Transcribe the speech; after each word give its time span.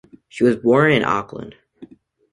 She 0.29 0.43
was 0.43 0.55
born 0.55 0.91
in 0.93 1.03
Auckland. 1.05 1.53